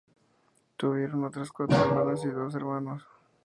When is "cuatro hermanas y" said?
1.51-2.29